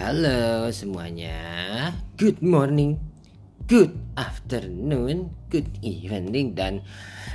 [0.00, 2.96] Halo semuanya, good morning,
[3.68, 6.80] good afternoon, good evening, dan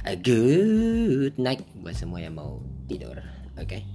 [0.01, 2.57] a good night buat semua yang mau
[2.89, 3.21] tidur.
[3.61, 3.85] Oke,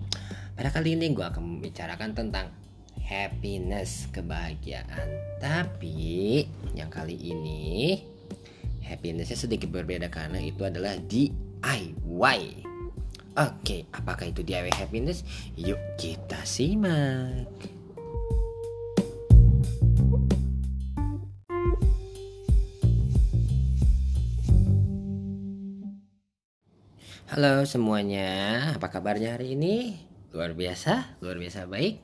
[0.55, 2.55] pada kali ini gue akan membicarakan tentang
[3.03, 5.19] happiness, kebahagiaan.
[5.43, 6.47] Tapi
[6.79, 7.99] yang kali ini
[8.87, 12.41] happinessnya sedikit berbeda karena itu adalah DIY.
[13.35, 15.27] Oke, apakah itu DIY happiness?
[15.59, 17.51] Yuk kita simak.
[27.31, 30.03] Halo semuanya, apa kabarnya hari ini?
[30.35, 32.03] Luar biasa, luar biasa baik?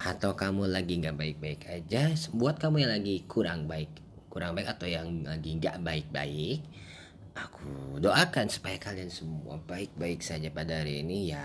[0.00, 2.08] Atau kamu lagi nggak baik-baik aja?
[2.32, 3.92] Buat kamu yang lagi kurang baik,
[4.32, 6.64] kurang baik atau yang lagi nggak baik-baik,
[7.36, 11.44] aku doakan supaya kalian semua baik-baik saja pada hari ini ya.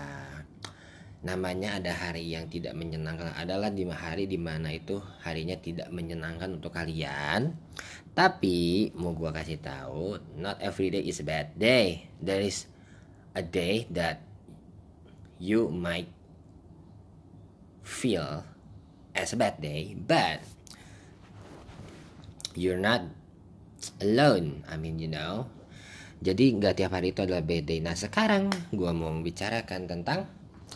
[1.20, 6.56] Namanya ada hari yang tidak menyenangkan adalah di hari di mana itu harinya tidak menyenangkan
[6.56, 7.52] untuk kalian.
[8.16, 12.08] Tapi mau gua kasih tahu, not every day is a bad day.
[12.16, 12.69] There is
[13.34, 14.22] a day that
[15.40, 16.10] you might
[17.82, 18.44] feel
[19.16, 20.44] as a bad day, but
[22.54, 23.06] you're not
[24.00, 24.62] alone.
[24.68, 25.48] I mean, you know.
[26.20, 27.80] Jadi nggak tiap hari itu adalah bad day.
[27.80, 30.28] Nah sekarang gue mau membicarakan tentang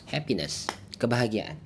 [0.09, 1.61] happiness, kebahagiaan.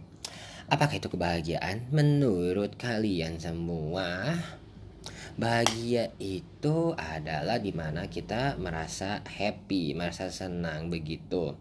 [0.66, 1.86] Apakah itu kebahagiaan?
[1.94, 4.36] Menurut kalian semua,
[5.38, 11.54] bahagia itu adalah di mana kita merasa happy, merasa senang begitu.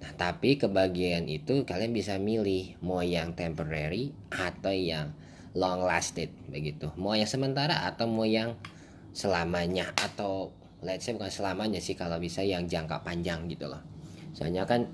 [0.00, 5.12] Nah, tapi kebahagiaan itu kalian bisa milih mau yang temporary atau yang
[5.52, 6.88] long lasted begitu.
[6.96, 8.56] Mau yang sementara atau mau yang
[9.12, 10.48] selamanya atau
[10.80, 13.84] let's say bukan selamanya sih kalau bisa yang jangka panjang gitu loh.
[14.32, 14.88] Soalnya kan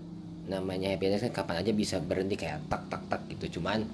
[0.50, 3.60] namanya happiness kan kapan aja bisa berhenti kayak tak tak tak gitu.
[3.60, 3.86] Cuman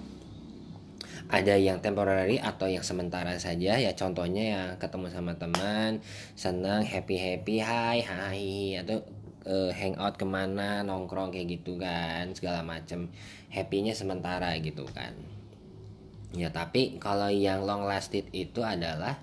[1.28, 3.76] ada yang temporary atau yang sementara saja.
[3.76, 6.00] Ya contohnya ya ketemu sama teman
[6.38, 9.04] senang happy happy hai hai atau
[9.44, 13.12] uh, hangout ke mana nongkrong kayak gitu kan segala macem.
[13.52, 15.12] Happynya sementara gitu kan.
[16.32, 19.18] Ya tapi kalau yang long lasted itu adalah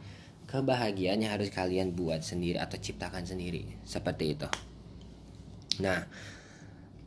[0.47, 3.65] kebahagiaan yang harus kalian buat sendiri atau ciptakan sendiri.
[3.87, 4.47] Seperti itu.
[5.79, 6.05] Nah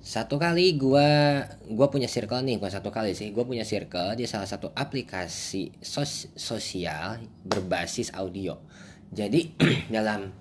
[0.01, 1.09] satu kali gue
[1.77, 3.37] gua punya circle nih bukan satu kali sih.
[3.37, 8.57] Gue punya circle di salah satu aplikasi sos sosial berbasis audio.
[9.13, 9.61] Jadi
[9.95, 10.33] dalam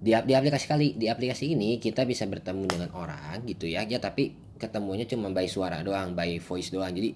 [0.00, 3.86] di, di aplikasi kali di aplikasi ini kita bisa bertemu dengan orang gitu ya.
[3.86, 6.90] Ya tapi ketemunya cuma by suara doang by voice doang.
[6.90, 7.14] Jadi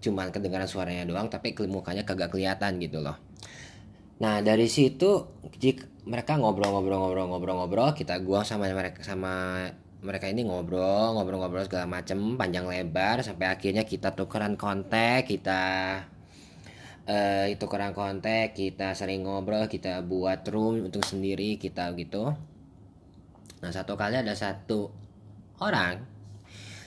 [0.00, 3.20] cuma kedengaran suaranya doang tapi mukanya kagak kelihatan gitu loh.
[4.24, 9.68] Nah dari situ jika mereka ngobrol-ngobrol-ngobrol-ngobrol-ngobrol kita gua sama mereka sama
[10.00, 15.62] mereka ini ngobrol ngobrol-ngobrol segala macem panjang lebar sampai akhirnya kita tukeran kontak kita
[17.04, 22.32] uh, itu tukeran kontak kita sering ngobrol kita buat room untuk sendiri kita gitu.
[23.60, 24.88] Nah satu kali ada satu
[25.60, 26.00] orang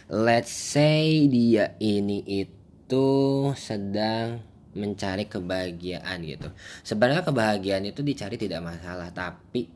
[0.09, 3.07] let's say dia ini itu
[3.53, 4.41] sedang
[4.73, 6.49] mencari kebahagiaan gitu.
[6.81, 9.69] Sebenarnya kebahagiaan itu dicari tidak masalah tapi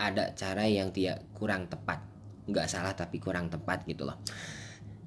[0.00, 2.17] ada cara yang tidak kurang tepat
[2.48, 4.16] nggak salah tapi kurang tepat gitu loh.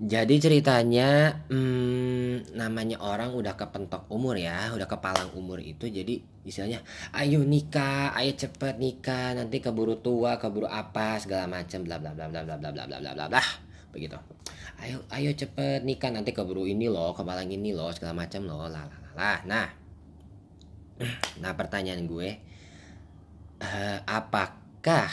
[0.02, 6.82] Jadi ceritanya hmm, namanya orang udah kepentok umur ya udah kepalang umur itu jadi istilahnya
[7.14, 12.26] ayo nikah ayo cepet nikah nanti keburu tua keburu apa segala macam bla bla bla
[12.34, 13.44] bla bla bla bla bla bla bla bla
[13.94, 14.18] begitu.
[14.82, 18.82] Ayo ayo cepet nikah nanti keburu ini loh kepalang ini loh segala macam loh lah
[18.90, 19.68] lah lah nah
[21.46, 22.30] nah pertanyaan gue
[23.62, 25.10] uh, apakah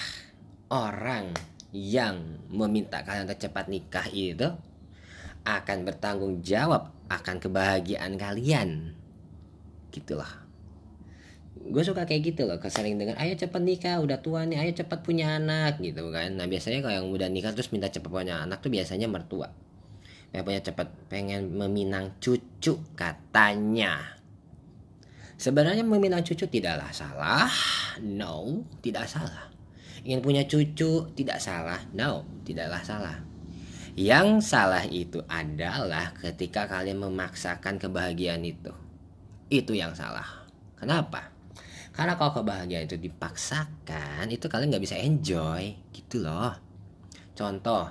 [0.73, 1.33] orang
[1.73, 4.49] yang meminta kalian untuk cepat nikah itu
[5.45, 8.97] akan bertanggung jawab akan kebahagiaan kalian.
[9.93, 10.49] Gitulah.
[11.59, 15.05] Gue suka kayak gitu loh kesering dengan ayo cepat nikah udah tua nih ayo cepat
[15.05, 16.41] punya anak gitu kan.
[16.41, 19.53] Nah biasanya kalau yang udah nikah terus minta cepat punya anak tuh biasanya mertua.
[20.33, 24.17] Yang punya cepat pengen meminang cucu katanya.
[25.37, 27.53] Sebenarnya meminang cucu tidaklah salah.
[28.01, 29.58] No tidak salah
[30.05, 31.11] ingin punya cucu?
[31.15, 31.81] Tidak salah.
[31.95, 33.17] No tidaklah salah.
[33.99, 38.73] Yang salah itu adalah ketika kalian memaksakan kebahagiaan itu.
[39.51, 40.47] Itu yang salah.
[40.79, 41.35] Kenapa?
[41.91, 45.75] Karena kalau kebahagiaan itu dipaksakan itu kalian nggak bisa enjoy.
[45.91, 46.55] Gitu loh.
[47.35, 47.91] Contoh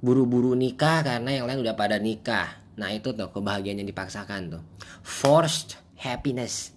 [0.00, 2.64] buru-buru nikah karena yang lain udah pada nikah.
[2.80, 4.62] Nah itu tuh kebahagiaan yang dipaksakan tuh.
[5.04, 6.72] Forced happiness.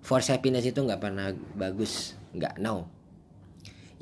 [0.00, 1.28] Forced happiness itu nggak pernah
[1.60, 2.16] bagus.
[2.32, 3.01] Nggak no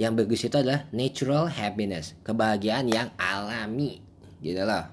[0.01, 4.01] yang bagus itu adalah natural happiness kebahagiaan yang alami.
[4.41, 4.89] Gitu loh.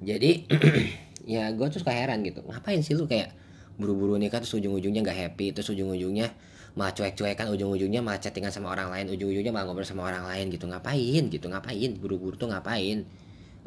[0.00, 0.48] Jadi
[1.36, 2.40] ya gue tuh suka heran gitu.
[2.48, 3.36] Ngapain sih lu kayak
[3.76, 6.32] buru-buru nikah terus ujung-ujungnya nggak happy terus ujung-ujungnya
[6.80, 10.64] malah cuek-cuekan ujung-ujungnya malah chattingan sama orang lain ujung-ujungnya malah ngobrol sama orang lain gitu.
[10.64, 11.90] Ngapain gitu ngapain?
[12.00, 13.04] Buru-buru tuh ngapain?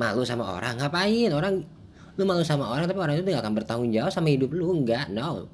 [0.01, 1.29] Malu sama orang ngapain?
[1.29, 1.61] Orang
[2.17, 5.07] lu malu sama orang tapi orang itu gak akan bertanggung jawab sama hidup lu enggak
[5.07, 5.47] no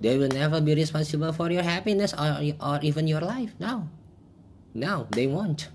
[0.00, 3.52] they will never be responsible for your happiness or, or even your life.
[3.58, 3.90] No.
[4.72, 5.68] No they won't.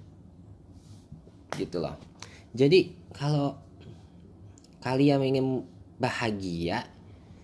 [1.53, 2.07] Gitu loh
[2.57, 3.53] jadi kalau
[4.81, 5.47] kalian ingin
[6.01, 6.89] bahagia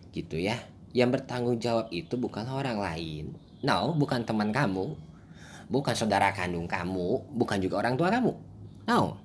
[0.10, 0.58] gitu ya
[0.94, 3.38] yang bertanggung jawab itu bukan orang lain.
[3.62, 4.94] No, bukan teman kamu,
[5.72, 8.34] bukan saudara kandung kamu, bukan juga orang tua kamu.
[8.90, 9.18] No.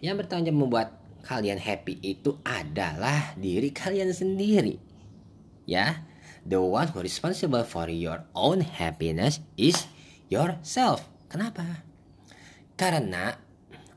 [0.00, 0.88] Yang bertanggung jawab membuat
[1.24, 4.80] kalian happy itu adalah diri kalian sendiri.
[5.66, 6.06] Ya,
[6.46, 9.90] the one who responsible for your own happiness is
[10.30, 11.02] yourself.
[11.26, 11.82] Kenapa?
[12.78, 13.34] Karena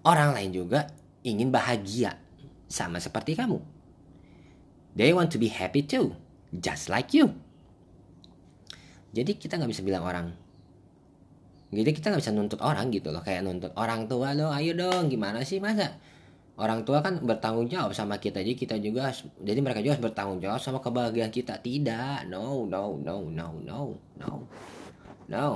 [0.01, 0.89] orang lain juga
[1.21, 2.17] ingin bahagia
[2.65, 3.61] sama seperti kamu.
[4.97, 6.17] They want to be happy too,
[6.49, 7.37] just like you
[9.13, 10.27] jadi kita nggak bisa bilang orang
[11.69, 15.09] jadi kita nggak bisa nuntut orang gitu loh kayak nuntut orang tua lo ayo dong
[15.09, 15.97] gimana sih masa
[16.59, 20.59] orang tua kan bertanggung jawab sama kita jadi kita juga jadi mereka juga bertanggung jawab
[20.59, 21.63] sama kebahagiaan kita.
[21.63, 23.79] Tidak no no no no no
[24.19, 24.29] no
[25.31, 25.47] no.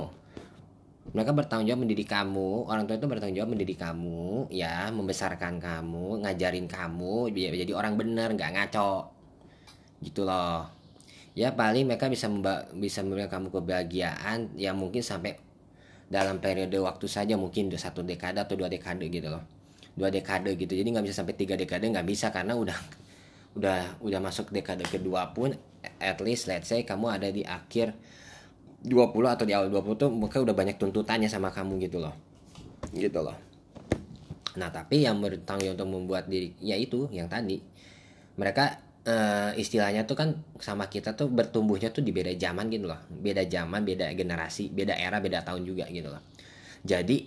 [1.12, 6.24] Mereka bertanggung jawab mendidik kamu orang tua itu bertanggung jawab mendidik kamu ya membesarkan kamu
[6.24, 9.12] ngajarin kamu jadi orang bener nggak ngaco.
[10.00, 10.64] Gitu loh.
[11.36, 15.36] Ya paling mereka bisa memba bisa memberikan kamu kebahagiaan yang mungkin sampai
[16.08, 19.63] dalam periode waktu saja mungkin satu dekade atau dua dekade gitu loh
[19.94, 20.74] dua dekade gitu.
[20.74, 22.78] Jadi nggak bisa sampai tiga dekade nggak bisa karena udah
[23.58, 25.54] udah udah masuk dekade kedua pun
[26.02, 27.94] at least let's say kamu ada di akhir
[28.84, 32.12] 20 atau di awal 20 tuh maka udah banyak tuntutannya sama kamu gitu loh.
[32.92, 33.36] Gitu loh.
[34.60, 37.62] Nah tapi yang bertanggung untuk membuat diri ya itu yang tadi.
[38.34, 38.64] Mereka
[39.06, 43.00] uh, istilahnya tuh kan sama kita tuh bertumbuhnya tuh di beda zaman gitu loh.
[43.08, 46.20] Beda zaman beda generasi beda era beda tahun juga gitu loh.
[46.84, 47.24] Jadi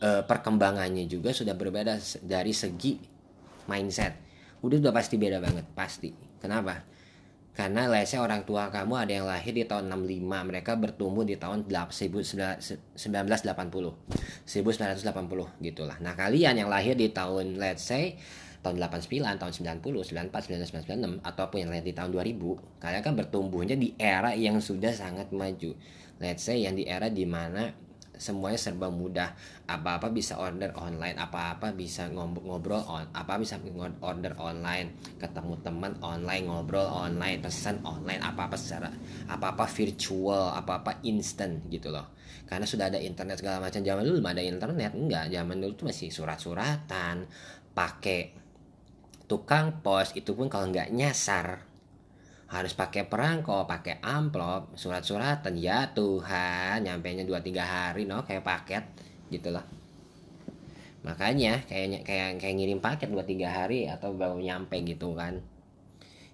[0.00, 2.98] uh, perkembangannya juga sudah berbeda dari segi
[3.68, 4.16] mindset.
[4.60, 6.12] Udah udah pasti beda banget pasti.
[6.40, 6.84] Kenapa?
[7.50, 11.68] Karena lesnya orang tua kamu ada yang lahir di tahun 65 mereka bertumbuh di tahun
[11.68, 12.08] 1980
[14.46, 15.96] 1980 gitulah.
[16.00, 18.16] Nah kalian yang lahir di tahun let's say
[18.60, 23.14] tahun 89, tahun 90, 94, 99, 96 ataupun yang lain di tahun 2000, kalian kan
[23.16, 25.72] bertumbuhnya di era yang sudah sangat maju.
[26.20, 27.72] Let's say yang di era di mana
[28.20, 29.32] semuanya serba mudah.
[29.64, 33.56] Apa-apa bisa order online apa-apa bisa ngobrol on apa bisa
[34.04, 34.92] order online.
[35.16, 38.92] Ketemu teman online ngobrol online pesan online apa-apa secara
[39.32, 42.12] apa-apa virtual apa-apa instant gitu loh.
[42.44, 43.80] Karena sudah ada internet segala macam.
[43.80, 45.24] Zaman dulu belum ada internet enggak.
[45.32, 47.24] Zaman dulu tuh masih surat-suratan
[47.72, 48.36] pakai
[49.30, 51.69] tukang pos itu pun kalau nggak nyasar
[52.50, 58.42] harus pakai perangko, pakai amplop, surat-suratan ya Tuhan, nyampe nya 2 3 hari no kayak
[58.42, 58.84] paket
[59.30, 59.62] gitu loh.
[61.06, 65.38] Makanya kayaknya kayak kayak ngirim paket 2 3 hari atau baru nyampe gitu kan.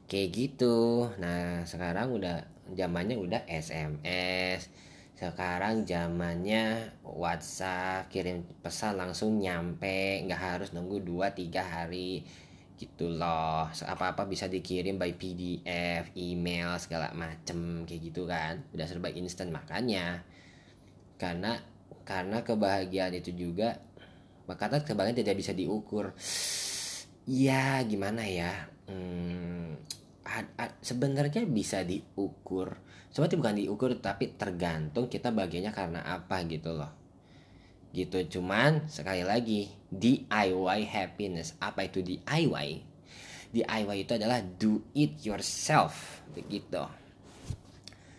[0.09, 1.11] Kayak gitu.
[1.21, 4.73] Nah, sekarang udah zamannya udah SMS.
[5.17, 12.25] Sekarang zamannya WhatsApp, kirim pesan langsung nyampe, nggak harus nunggu 2 3 hari
[12.77, 18.61] gitu loh apa-apa bisa dikirim by PDF, email segala macem kayak gitu kan.
[18.77, 20.21] Udah serba instan makanya.
[21.17, 21.57] Karena
[22.05, 23.81] karena kebahagiaan itu juga
[24.47, 26.13] kata kebahagiaan tidak bisa diukur.
[27.27, 28.69] Ya gimana ya?
[28.87, 29.81] Hmm,
[30.85, 32.77] sebenarnya bisa diukur.
[33.09, 37.06] Sebenarnya bukan diukur tapi tergantung kita bagiannya karena apa gitu loh
[37.97, 41.57] gitu cuman sekali lagi DIY happiness.
[41.57, 42.97] Apa itu DIY
[43.57, 46.21] DIY itu adalah do it yourself.
[46.37, 46.85] Begitu.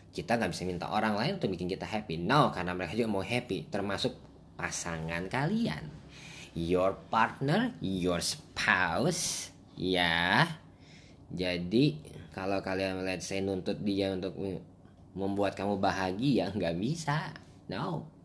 [0.10, 2.18] Kita nggak bisa minta orang lain untuk bikin kita happy.
[2.18, 3.70] No karena mereka juga mau happy.
[3.70, 4.18] Termasuk
[4.58, 5.94] pasangan kalian.
[6.58, 9.54] Your partner your spouse.
[9.78, 10.58] Ya.
[11.30, 12.02] Jadi
[12.34, 14.34] kalau kalian melihat saya nuntut dia untuk
[15.14, 17.30] membuat kamu bahagia nggak bisa.
[17.70, 18.17] No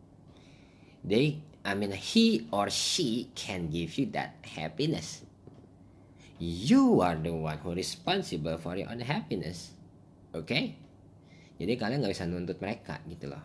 [1.04, 5.22] they I mean he or she can give you that happiness.
[6.42, 9.78] You are the one who responsible for your own happiness
[10.32, 10.64] oke okay?
[11.60, 13.38] jadi kalian nggak bisa nuntut mereka gitu loh.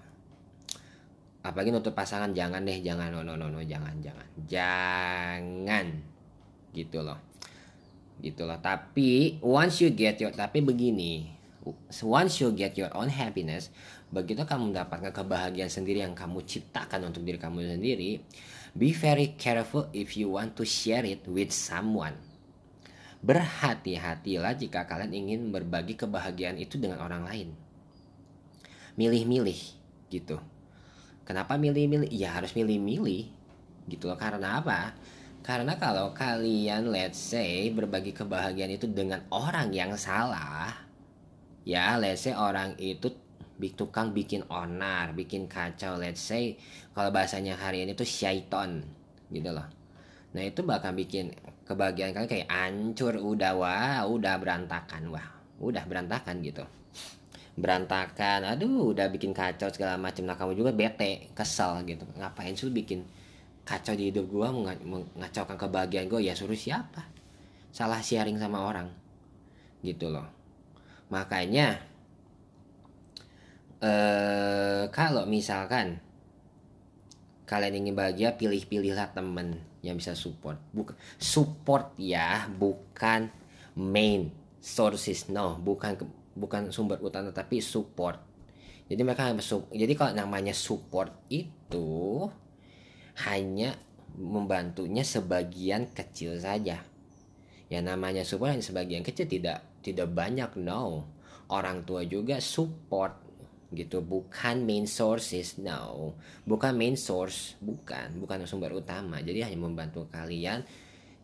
[1.45, 5.85] Apalagi nuntut pasangan jangan deh jangan no no no no jangan jangan jangan.
[6.73, 7.19] Gitu loh.
[8.17, 8.57] Gitu loh.
[8.57, 11.29] Tapi once you get your tapi begini.
[12.01, 13.69] Once you get your own happiness
[14.07, 18.23] begitu kamu mendapatkan kebahagiaan sendiri yang kamu ciptakan untuk diri kamu sendiri
[18.71, 22.15] be very careful if you want to share it with someone.
[23.19, 27.49] Berhati-hatilah jika kalian ingin berbagi kebahagiaan itu dengan orang lain.
[28.95, 29.59] Milih-milih
[30.13, 30.37] gitu.
[31.27, 32.07] Kenapa milih-milih?
[32.13, 33.27] Ya harus milih-milih
[33.89, 34.15] gitu loh.
[34.15, 34.95] Karena apa?
[35.41, 40.87] Karena kalau kalian let's say berbagi kebahagiaan itu dengan orang yang salah
[41.67, 43.11] ya let's say orang itu
[43.73, 46.53] tukang bikin onar bikin kacau let's say
[46.93, 48.85] kalau bahasanya hari ini tuh syaiton
[49.33, 49.65] gitu loh.
[50.37, 51.33] Nah itu bakal bikin
[51.65, 56.63] kebahagiaan kalian kayak hancur udah wah udah berantakan wah udah berantakan gitu.
[57.57, 62.05] Berantakan aduh udah bikin kacau segala macam nah kamu juga bete kesel gitu.
[62.21, 63.01] Ngapain sih bikin
[63.65, 64.47] kacau di hidup gue
[64.85, 67.03] mengacaukan kebahagiaan gue ya suruh siapa?
[67.73, 68.87] Salah sharing sama orang
[69.81, 70.29] gitu loh.
[71.09, 71.81] Makanya
[73.77, 76.01] eh kalau misalkan
[77.48, 83.29] kalian ingin bahagia pilih-pilihlah temen yang bisa support bukan support ya bukan
[83.77, 85.96] main sources no bukan
[86.34, 88.17] bukan sumber utama tapi support
[88.88, 89.36] jadi mereka
[89.75, 92.24] jadi kalau namanya support itu
[93.27, 93.75] hanya
[94.15, 96.79] membantunya sebagian kecil saja.
[97.67, 101.03] Ya namanya support hanya sebagian kecil tidak tidak banyak no.
[101.51, 103.26] Orang tua juga support
[103.71, 104.00] gitu.
[104.03, 106.15] Bukan main sources no.
[106.47, 108.19] Bukan main source bukan.
[108.19, 109.19] Bukan sumber utama.
[109.19, 110.63] Jadi hanya membantu kalian.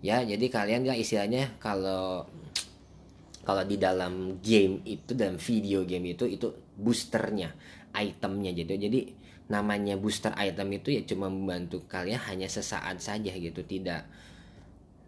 [0.04, 2.28] Ya jadi kalian ya istilahnya kalau
[3.44, 7.56] kalau di dalam game itu dalam video game itu itu boosternya
[7.96, 8.76] itemnya gitu.
[8.76, 9.00] Jadi
[9.48, 13.64] namanya booster item itu ya cuma membantu kalian hanya sesaat saja gitu.
[13.64, 14.02] Tidak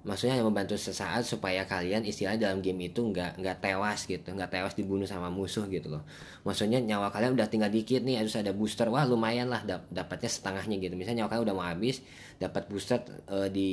[0.06, 4.54] maksudnya hanya membantu sesaat supaya kalian istilahnya dalam game itu nggak nggak tewas gitu nggak
[4.54, 6.06] tewas dibunuh sama musuh gitu loh.
[6.46, 10.30] Maksudnya nyawa kalian udah tinggal dikit nih harus ada booster wah lumayan lah dap dapatnya
[10.30, 10.94] setengahnya gitu.
[10.94, 12.06] Misalnya nyawa kalian udah mau habis
[12.38, 13.02] dapat booster
[13.34, 13.72] uh, di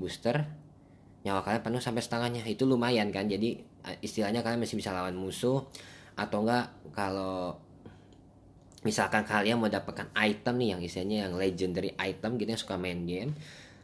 [0.00, 0.40] booster
[1.28, 2.42] nyawa kalian penuh sampai setengahnya.
[2.48, 3.60] Itu lumayan kan jadi
[4.00, 5.68] istilahnya kalian masih bisa lawan musuh
[6.18, 7.68] atau enggak kalau
[8.86, 13.02] misalkan kalian mau dapatkan item nih yang istilahnya yang legendary item gitu yang suka main
[13.06, 13.34] game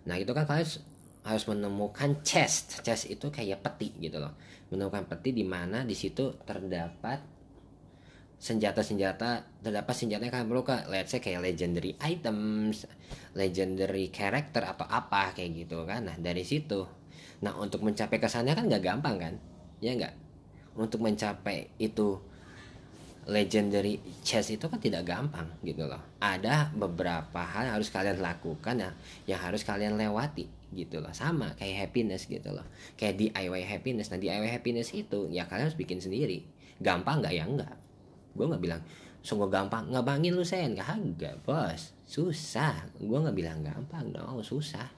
[0.06, 0.68] nah itu kan kalian
[1.24, 2.84] harus menemukan chest.
[2.84, 4.36] Chest itu kayak peti gitu loh.
[4.68, 7.32] Menemukan peti di mana di situ terdapat
[8.34, 12.84] senjata-senjata terdapat senjata yang kalian perlu ke let's say kayak legendary items
[13.32, 16.04] legendary character atau apa kayak gitu kan.
[16.04, 16.84] Nah dari situ.
[17.40, 19.34] Nah untuk mencapai kesannya kan nggak gampang kan?
[19.80, 20.14] Ya nggak?
[20.76, 22.20] Untuk mencapai itu
[23.24, 26.04] legendary chess itu kan tidak gampang gitu loh.
[26.20, 28.90] Ada beberapa hal yang harus kalian lakukan ya,
[29.24, 31.14] yang harus kalian lewati gitu loh.
[31.14, 32.66] Sama kayak happiness gitu loh.
[32.98, 34.10] Kayak DIY happiness.
[34.10, 36.44] Nah DIY happiness itu ya kalian harus bikin sendiri.
[36.82, 37.34] Gampang nggak?
[37.34, 37.74] Ya enggak.
[38.34, 38.82] Gue nggak bilang
[39.22, 39.88] sungguh gampang.
[39.88, 40.74] Ngebangin lu sen.
[40.74, 41.94] Kagak bos.
[42.04, 42.90] Susah.
[42.98, 44.90] Gue nggak bilang gampang no susah.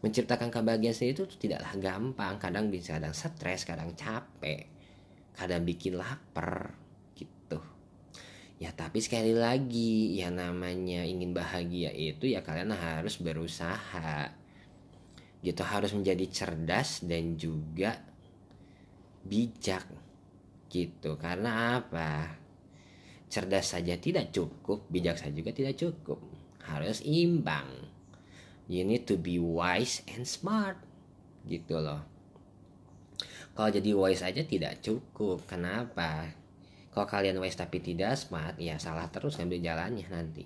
[0.00, 2.40] Menciptakan kebahagiaan sendiri itu tidaklah gampang.
[2.40, 4.66] Kadang bisa kadang stres kadang capek.
[5.36, 6.74] Kadang bikin lapar
[8.58, 14.34] Ya tapi sekali lagi ya namanya ingin bahagia itu ya kalian harus berusaha
[15.38, 17.94] gitu harus menjadi cerdas dan juga
[19.22, 19.86] bijak
[20.66, 21.14] gitu.
[21.14, 22.34] Karena apa?
[23.28, 26.18] Cerdas saja tidak cukup bijak saja juga tidak cukup.
[26.66, 27.68] Harus imbang.
[28.68, 30.76] You need to be wise and smart
[31.48, 32.04] gitu loh.
[33.54, 35.46] Kalau jadi wise aja tidak cukup.
[35.48, 36.34] Kenapa?
[36.92, 40.44] Kalau kalian wise tapi tidak smart ya salah terus ngambil jalannya nanti.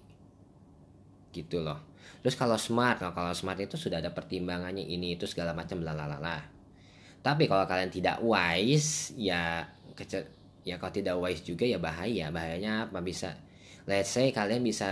[1.33, 5.57] Gitu loh terus kalau smart kalau kalau smart itu sudah ada pertimbangannya ini itu segala
[5.57, 6.63] macam lalalala
[7.23, 9.63] tapi kalau kalian tidak wise ya
[9.95, 10.27] kece
[10.67, 12.35] ya kalau tidak wise juga ya bahaya.
[12.35, 12.99] Bahayanya apa?
[12.99, 13.39] Bisa
[13.87, 14.91] let's say kalian bisa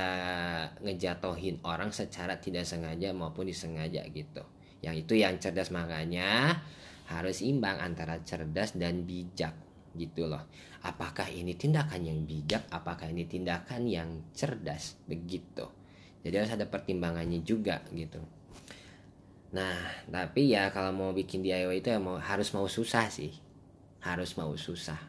[0.79, 4.47] ngejatohin orang secara tidak sengaja maupun disengaja gitu.
[4.81, 6.63] Yang itu yang cerdas makanya
[7.11, 9.53] harus imbang antara cerdas dan bijak
[9.99, 10.47] gitu loh.
[10.87, 12.71] Apakah ini tindakan yang bijak?
[12.71, 15.03] Apakah ini tindakan yang cerdas?
[15.11, 15.80] Begitu
[16.21, 18.21] jadi harus ada pertimbangannya juga gitu.
[19.57, 19.77] Nah
[20.13, 23.33] tapi ya kalau mau bikin DIY itu ya mau harus mau susah sih.
[24.05, 25.01] Harus mau susah.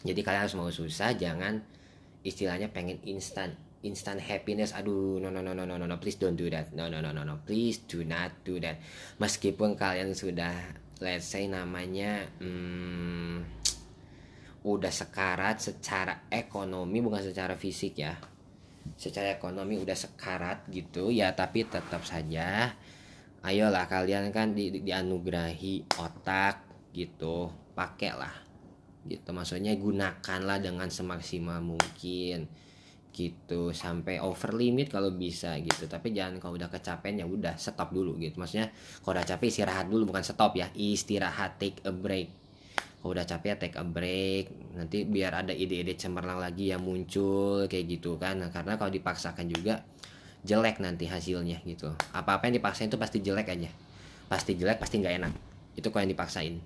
[0.00, 1.60] Jadi kalian harus mau susah jangan
[2.22, 4.70] istilahnya pengen instan instant happiness.
[4.72, 6.70] Aduh no no no no no no no please don't do that.
[6.70, 8.78] No no no no no please do not do that.
[9.18, 10.54] Meskipun kalian sudah
[11.02, 13.42] let's say namanya hmm,
[14.62, 18.29] udah sekarat secara ekonomi bukan secara fisik ya
[18.96, 22.74] secara ekonomi udah sekarat gitu ya tapi tetap saja
[23.40, 28.50] ayolah kalian kan di, di, dianugerahi otak gitu pakailah
[29.08, 29.32] gitu.
[29.32, 32.50] Maksudnya gunakanlah dengan semaksimal mungkin
[33.10, 35.88] gitu sampai over limit kalau bisa gitu.
[35.88, 38.36] Tapi jangan kalau udah kecapean ya udah stop dulu gitu.
[38.36, 38.68] Maksudnya
[39.00, 42.39] kalau udah capek istirahat dulu bukan stop ya istirahat take a break
[43.00, 44.76] kalau udah capek ya take a break.
[44.76, 48.36] Nanti biar ada ide-ide cemerlang lagi yang muncul kayak gitu kan.
[48.44, 49.80] Nah, karena kalau dipaksakan juga
[50.44, 51.96] jelek nanti hasilnya gitu.
[52.12, 53.72] Apa-apa yang dipaksain itu pasti jelek aja.
[54.28, 55.32] Pasti jelek pasti nggak enak.
[55.80, 56.60] Itu kalau yang dipaksain.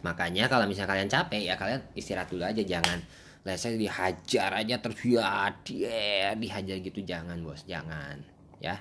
[0.00, 3.04] Makanya kalau misalnya kalian capek ya kalian istirahat dulu aja jangan.
[3.44, 7.04] Lah saya dihajar aja terus ya dia dihajar gitu.
[7.04, 8.16] Jangan bos jangan
[8.64, 8.80] ya.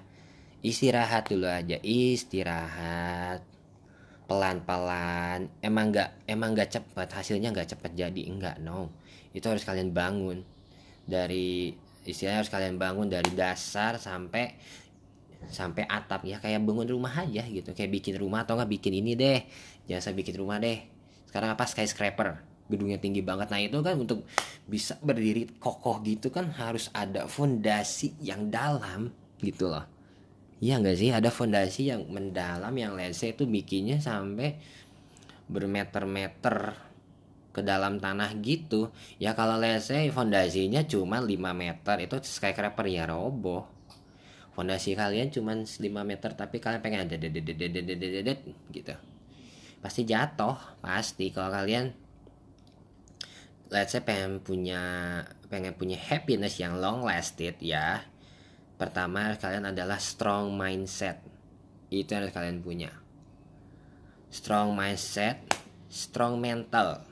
[0.64, 3.53] Istirahat dulu aja istirahat
[4.34, 5.46] pelan-pelan.
[5.62, 8.90] Emang nggak emang nggak cepat hasilnya nggak cepat jadi enggak no.
[9.30, 10.42] Itu harus kalian bangun.
[11.06, 11.70] Dari
[12.10, 14.58] istilahnya harus kalian bangun dari dasar sampai
[15.54, 16.42] sampai atap ya.
[16.42, 17.78] Kayak bangun rumah aja gitu.
[17.78, 19.46] Kayak bikin rumah atau nggak bikin ini deh.
[19.86, 20.82] Jasa bikin rumah deh.
[21.30, 21.70] Sekarang apa?
[21.70, 22.42] Skyscraper.
[22.66, 23.54] Gedungnya tinggi banget.
[23.54, 24.26] Nah itu kan untuk
[24.66, 29.14] bisa berdiri kokoh gitu kan harus ada fondasi yang dalam
[29.44, 29.93] gitu loh
[30.64, 31.12] Iya nggak sih?
[31.12, 34.56] Ada fondasi yang mendalam yang say itu bikinnya sampai
[35.52, 36.80] bermeter-meter
[37.52, 38.96] ke dalam tanah gitu.
[39.20, 43.68] Ya kalau say fondasinya cuma 5 meter itu skyscraper ya roboh.
[44.56, 47.20] Fondasi kalian cuma 5 meter tapi kalian pengen ada
[48.72, 48.96] gitu.
[49.84, 51.28] Pasti jatuh pasti.
[51.36, 51.92] Kalau kalian
[53.68, 54.80] let's say pengen punya
[55.52, 58.13] pengen punya happiness yang long lasted ya
[58.84, 61.24] pertama kalian adalah strong mindset.
[61.88, 62.92] Itu yang kalian punya.
[64.28, 65.40] Strong mindset
[65.94, 67.06] strong mental.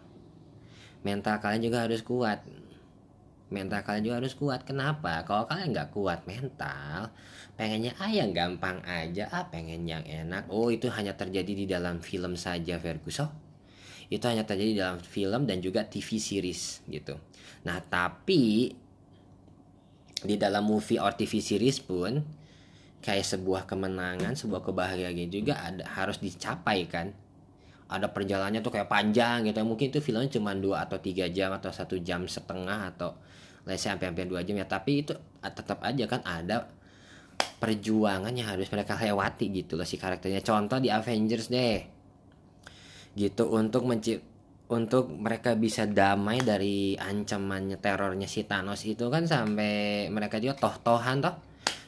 [1.06, 2.42] Mental kalian juga harus kuat.
[3.54, 4.66] Mental kalian juga harus kuat.
[4.66, 5.22] Kenapa?
[5.24, 7.14] Kalau kalian nggak kuat mental
[7.56, 9.30] pengennya ah yang gampang aja.
[9.30, 10.50] Ah pengen yang enak.
[10.50, 13.30] Oh itu hanya terjadi di dalam film saja Ferguson
[14.12, 17.16] itu hanya terjadi dalam film dan juga TV series gitu.
[17.64, 18.76] Nah, tapi
[20.22, 22.22] di dalam movie or TV series pun
[23.02, 27.10] kayak sebuah kemenangan, sebuah kebahagiaan juga ada harus dicapai kan.
[27.92, 29.60] Ada perjalanannya tuh kayak panjang gitu.
[29.68, 33.18] Mungkin itu filmnya cuma 2 atau tiga jam atau satu jam setengah atau
[33.68, 34.64] let's sampai hampir dua jam ya.
[34.70, 36.72] Tapi itu tetap aja kan ada
[37.60, 40.40] perjuangan yang harus mereka lewati gitu loh si karakternya.
[40.40, 41.80] Contoh di Avengers deh
[43.12, 44.24] gitu untuk mencip
[44.72, 51.20] untuk mereka bisa damai dari ancamannya terornya si Thanos itu kan sampai mereka juga toh-tohan
[51.20, 51.36] toh.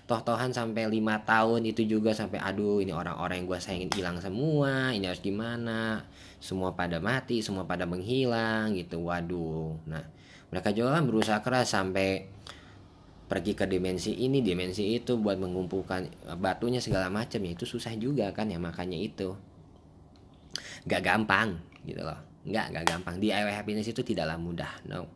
[0.03, 4.91] Toh-tohan sampai lima tahun itu juga sampai aduh ini orang-orang yang gue sayangin hilang semua
[4.91, 6.03] ini harus gimana?
[6.43, 8.99] Semua pada mati semua pada menghilang gitu.
[8.99, 9.79] Waduh.
[9.87, 10.03] Nah
[10.51, 12.27] mereka juga kan berusaha keras sampai
[13.31, 17.39] pergi ke dimensi ini dimensi itu buat mengumpulkan batunya segala macam.
[17.47, 19.39] Ya itu susah juga kan ya makanya itu.
[20.83, 23.15] Gak gampang gitu loh nggak nggak gampang.
[23.19, 25.07] DIY happiness itu tidaklah mudah no.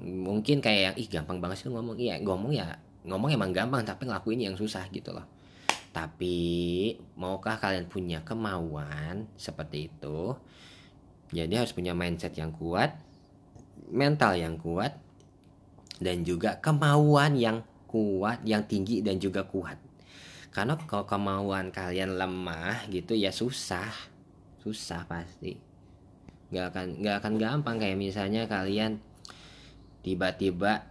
[0.00, 1.98] Mungkin kayak yang ih gampang banget sih ngomong.
[1.98, 5.26] Iya ngomong ya ngomong emang gampang tapi ngelakuin yang susah gitu loh.
[5.90, 10.38] Tapi maukah kalian punya kemauan seperti itu?
[11.34, 12.94] Jadi harus punya mindset yang kuat
[13.90, 14.94] mental yang kuat
[15.98, 19.76] dan juga kemauan yang kuat yang tinggi dan juga kuat.
[20.50, 23.90] Karena kalau kemauan kalian lemah gitu ya susah
[24.60, 25.69] susah pasti
[26.50, 28.98] nggak akan nggak akan gampang kayak misalnya kalian
[30.02, 30.82] tiba-tiba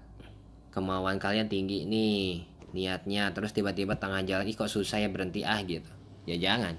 [0.71, 5.59] kemauan kalian tinggi nih niatnya terus tiba-tiba tengah jalan ih kok susah ya berhenti ah
[5.65, 5.89] gitu.
[6.29, 6.77] Ya jangan.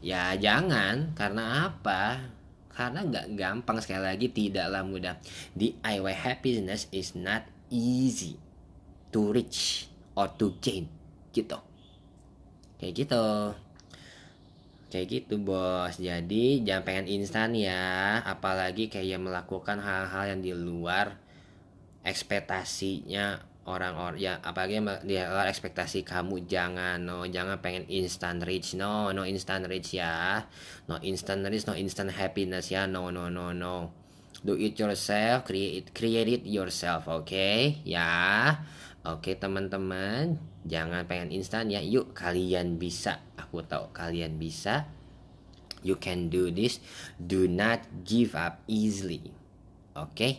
[0.00, 2.32] Ya jangan karena apa?
[2.72, 5.16] Karena nggak gampang sekali lagi tidaklah mudah.
[5.56, 8.36] DIY happiness is not easy
[9.12, 10.88] to reach or to gain
[11.32, 11.60] gitu.
[12.80, 13.24] Kayak gitu
[14.90, 15.98] kayak gitu bos.
[15.98, 18.20] Jadi jangan pengen instan ya.
[18.22, 21.18] Apalagi kayak melakukan hal-hal yang di luar
[22.06, 26.46] ekspektasinya orang-orang ya apalagi di luar ekspektasi kamu.
[26.46, 28.78] Jangan no jangan pengen instant rich.
[28.78, 30.46] No no instant rich ya.
[30.86, 32.86] No instant rich no instant happiness ya.
[32.86, 33.90] No no no no.
[34.46, 37.82] Do it yourself create create it yourself oke okay?
[37.82, 38.54] ya.
[39.06, 41.80] Oke okay, teman-teman jangan pengen instan ya.
[41.80, 43.22] Yuk kalian bisa.
[43.40, 44.90] Aku tahu kalian bisa.
[45.86, 46.82] You can do this.
[47.16, 49.30] Do not give up easily.
[49.96, 50.32] Oke okay?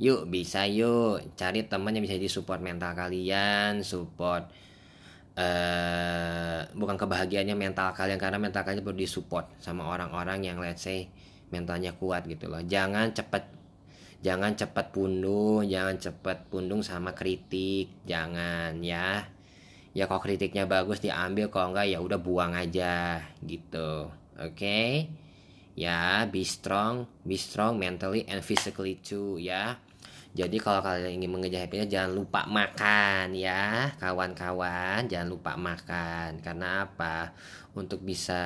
[0.00, 1.36] yuk bisa yuk.
[1.36, 4.48] Cari teman yang bisa di support mental kalian support
[5.36, 11.12] uh, bukan kebahagiaannya mental kalian karena mental kalian perlu disupport sama orang-orang yang let's say
[11.52, 12.64] mentalnya kuat gitu loh.
[12.64, 13.44] Jangan cepet
[14.24, 17.92] jangan cepat pundung jangan cepat pundung sama kritik.
[18.08, 19.28] Jangan ya
[19.96, 24.10] ya kalau kritiknya bagus diambil kalau enggak ya udah buang aja gitu.
[24.38, 24.54] Oke?
[24.56, 24.90] Okay?
[25.78, 29.80] ya be strong be strong mentally and physically too ya.
[30.30, 33.90] Jadi kalau kalian ingin mengejar happiness jangan lupa makan ya.
[33.98, 36.38] Kawan-kawan jangan lupa makan.
[36.38, 37.34] Karena apa?
[37.74, 38.38] Untuk bisa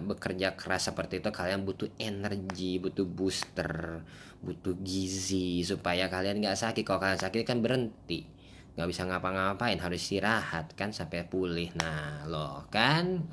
[0.00, 4.00] bekerja keras seperti itu kalian butuh energi butuh booster
[4.40, 6.88] butuh gizi supaya kalian nggak sakit.
[6.88, 8.35] Kalau kalian sakit kan berhenti
[8.76, 11.72] nggak bisa ngapa-ngapain harus istirahat kan sampai pulih.
[11.80, 13.24] Nah loh kan?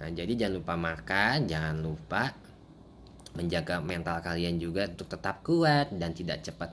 [0.00, 2.32] Nah jadi jangan lupa makan jangan lupa
[3.36, 6.72] menjaga mental kalian juga untuk tetap kuat dan tidak cepat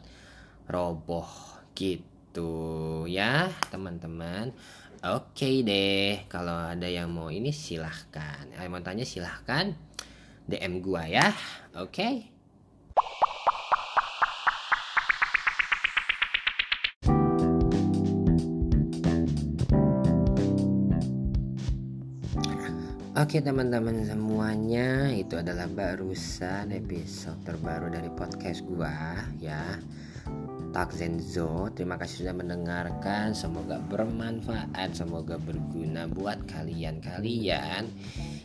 [0.72, 1.28] roboh
[1.76, 4.56] gitu ya teman-teman.
[5.04, 8.48] Oke deh kalau ada yang mau ini silahkan.
[8.56, 9.76] Yang mau tanya silahkan
[10.48, 11.36] DM gua ya.
[11.76, 12.31] Oke
[23.12, 29.76] Oke teman-teman semuanya itu adalah barusan episode terbaru dari podcast gua ya
[30.72, 31.68] Tak Zenzo.
[31.76, 33.36] Terima kasih sudah mendengarkan.
[33.36, 37.92] Semoga bermanfaat, semoga berguna buat kalian-kalian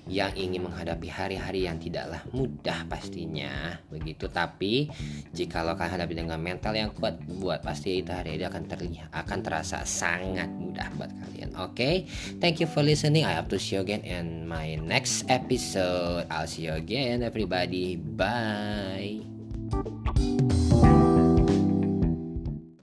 [0.06, 3.74] yang ingin menghadapi hari-hari yang tidaklah mudah pastinya.
[3.90, 4.86] Begitu tapi
[5.34, 9.10] jika lo akan hadapi dengan mental yang kuat buat pasti itu hari ini akan terlihat
[9.10, 11.50] akan terasa sangat mudah buat kalian.
[11.58, 11.74] Oke.
[11.74, 11.94] Okay?
[12.38, 13.26] Thank you for listening.
[13.26, 16.30] I have to see you again in my next episode.
[16.30, 17.98] I'll see you again everybody.
[17.98, 19.26] Bye.